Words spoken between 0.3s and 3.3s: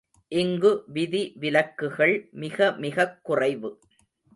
இங்கு விதி விலக்குகள் மிகமிகக்